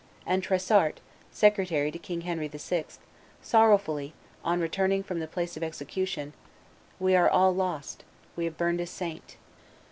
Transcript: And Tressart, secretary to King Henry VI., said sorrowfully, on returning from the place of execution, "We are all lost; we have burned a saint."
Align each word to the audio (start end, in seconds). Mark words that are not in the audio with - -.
And 0.25 0.41
Tressart, 0.41 0.99
secretary 1.31 1.91
to 1.91 1.99
King 1.99 2.21
Henry 2.21 2.47
VI., 2.47 2.57
said 2.57 2.85
sorrowfully, 3.43 4.13
on 4.43 4.59
returning 4.59 5.03
from 5.03 5.19
the 5.19 5.27
place 5.27 5.55
of 5.55 5.61
execution, 5.61 6.33
"We 6.99 7.15
are 7.15 7.29
all 7.29 7.53
lost; 7.53 8.03
we 8.35 8.45
have 8.45 8.57
burned 8.57 8.81
a 8.81 8.87
saint." 8.87 9.37